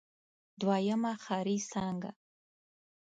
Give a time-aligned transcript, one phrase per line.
[0.61, 2.11] دويمه ښاري څانګه.